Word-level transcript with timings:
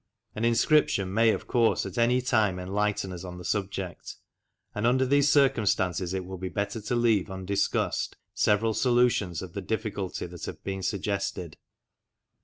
An 0.33 0.43
inscription 0.45 1.13
may, 1.13 1.29
of 1.29 1.45
course, 1.45 1.85
at 1.85 1.95
any 1.95 2.21
time 2.23 2.57
enlighten 2.57 3.11
us 3.13 3.23
on 3.23 3.37
the 3.37 3.45
subject, 3.45 4.15
and 4.73 4.87
under 4.87 5.05
these 5.05 5.29
circumstances 5.29 6.11
it 6.11 6.25
will 6.25 6.39
THE 6.39 6.47
ROMANS 6.49 6.75
IN 6.75 6.79
LANCASHIRE 6.79 6.81
51 6.81 6.81
be 6.81 6.81
better 6.81 6.87
to 6.87 7.01
leave 7.01 7.31
undiscussed 7.31 8.15
several 8.33 8.73
solutions 8.73 9.43
of 9.43 9.53
the 9.53 9.61
difficulty 9.61 10.25
that 10.25 10.45
have 10.45 10.63
been 10.63 10.81
suggested. 10.81 11.57